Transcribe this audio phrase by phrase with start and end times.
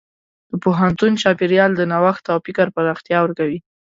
[0.49, 3.59] د پوهنتون چاپېریال د نوښت او فکر پراختیا ورکوي.